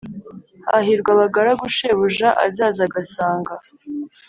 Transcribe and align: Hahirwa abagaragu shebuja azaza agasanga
Hahirwa 0.71 1.09
abagaragu 1.15 1.65
shebuja 1.77 2.29
azaza 2.45 2.81
agasanga 2.87 3.53